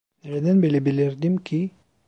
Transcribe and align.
Nereden 0.23 0.61
bilebilirdim 0.63 1.37
ki? 1.37 1.71